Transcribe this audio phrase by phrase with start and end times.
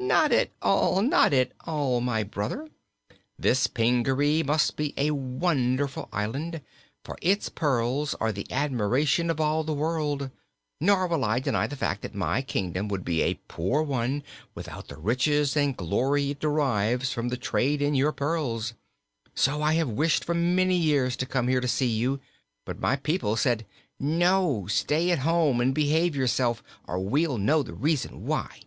[0.00, 2.68] "Not at all not at all, my brother.
[3.38, 6.62] This Pingaree must be a wonderful island,
[7.04, 10.32] for its pearls are the admiration of all the world;
[10.80, 14.88] nor will I deny the fact that my kingdom would be a poor one without
[14.88, 18.74] the riches and glory it derives from the trade in your pearls.
[19.36, 22.18] So I have wished for many years to come here to see you,
[22.66, 23.64] but my people said:
[24.00, 24.66] 'No!
[24.68, 28.58] Stay at home and behave yourself, or we'll know the reason why.'"